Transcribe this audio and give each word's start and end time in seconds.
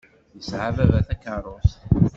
Yesɛa 0.37 0.69
baba 0.77 0.99
takeṛṛust. 1.07 1.79